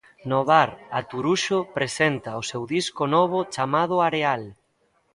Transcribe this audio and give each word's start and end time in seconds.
No 0.31 0.37
bar 0.49 0.69
Aturuxo 0.99 1.59
presenta 1.77 2.39
o 2.41 2.43
seu 2.49 2.63
disco 2.75 3.03
novo 3.15 3.39
chamado 3.55 3.95
Areal. 4.07 4.43